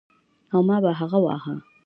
او 0.53 0.59
ما 0.67 0.77
به 0.83 0.91
هغه 0.99 1.17
واهه. 1.25 1.55